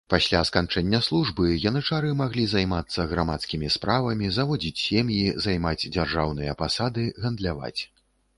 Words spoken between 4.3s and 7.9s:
заводзіць сем'і, займаць дзяржаўныя пасады, гандляваць.